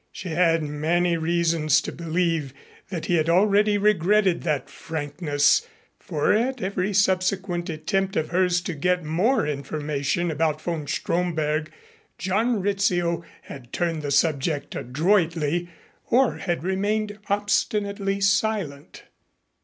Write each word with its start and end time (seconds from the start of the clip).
She 0.11 0.29
had 0.29 0.63
many 0.63 1.15
reasons 1.15 1.79
to 1.81 1.91
believe 1.91 2.55
that 2.89 3.05
he 3.05 3.17
had 3.17 3.29
already 3.29 3.77
regretted 3.77 4.41
that 4.41 4.67
frankness 4.67 5.67
for 5.99 6.33
at 6.33 6.59
every 6.59 6.91
subsequent 6.91 7.69
attempt 7.69 8.15
of 8.15 8.29
hers 8.29 8.61
to 8.61 8.73
get 8.73 9.03
more 9.03 9.45
information 9.45 10.31
about 10.31 10.59
von 10.59 10.87
Stromberg, 10.87 11.69
John 12.17 12.61
Rizzio 12.63 13.23
had 13.43 13.71
turned 13.71 14.01
the 14.01 14.09
subject 14.09 14.73
adroitly 14.75 15.69
or 16.07 16.37
had 16.37 16.63
remained 16.63 17.19
obstinately 17.29 18.21
silent. 18.21 19.03